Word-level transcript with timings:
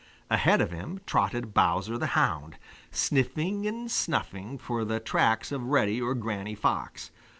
Ahead 0.31 0.61
of 0.61 0.71
him 0.71 0.99
trotted 1.05 1.53
Bowser 1.53 1.95
the 1.95 2.07
Hound, 2.17 2.57
sniffing 2.89 3.67
and 3.67 3.91
snuffing 3.91 4.57
for 4.57 4.83
the 4.83 4.99
tracks 4.99 5.51
of 5.51 5.67
Reddy 5.67 6.01
or 6.01 6.15
Granny 6.15 6.55
Fox. 6.55 7.11